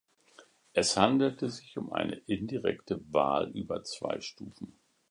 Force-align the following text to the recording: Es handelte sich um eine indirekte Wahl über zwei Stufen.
Es 0.73 0.97
handelte 0.97 1.47
sich 1.47 1.77
um 1.77 1.93
eine 1.93 2.15
indirekte 2.25 2.99
Wahl 3.13 3.51
über 3.51 3.83
zwei 3.83 4.19
Stufen. 4.19 4.73